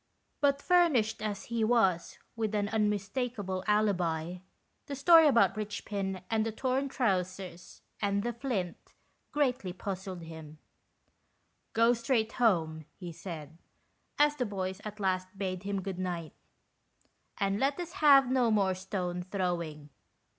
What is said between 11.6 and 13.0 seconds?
Go straight home,"